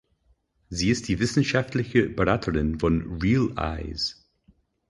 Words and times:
Sie 0.69 0.89
ist 0.89 1.09
die 1.09 1.19
wissenschaftliche 1.19 2.09
Beraterin 2.09 2.79
von 2.79 3.19
"Real 3.21 3.51
Eyes". 3.55 4.25